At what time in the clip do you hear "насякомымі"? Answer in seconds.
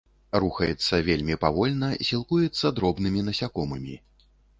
3.29-3.95